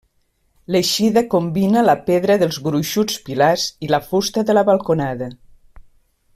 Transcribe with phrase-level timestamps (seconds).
[0.75, 5.33] L'eixida combina la pedra dels gruixuts pilars i la fusta de la balconada.